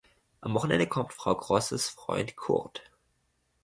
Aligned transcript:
Am 0.39 0.55
Wochenende 0.55 0.87
kommt 0.87 1.13
Frau 1.13 1.35
Grosses 1.35 1.87
Freund 1.87 2.35
Kurt. 2.35 2.81